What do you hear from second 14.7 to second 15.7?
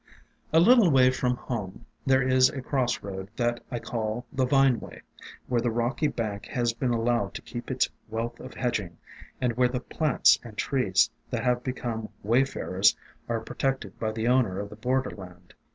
the border land.